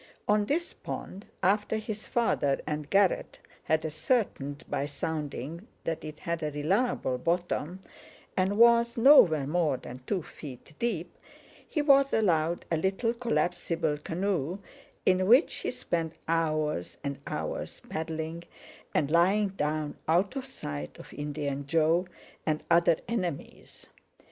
[0.27, 6.41] On this pond, after his father and Garratt had ascertained by sounding that it had
[6.41, 7.83] a reliable bottom
[8.35, 11.15] and was nowhere more than two feet deep,
[11.69, 14.57] he was allowed a little collapsible canoe,
[15.05, 18.41] in which he spent hours and hours paddling,
[18.95, 22.07] and lying down out of sight of Indian Joe
[22.43, 23.85] and other enemies.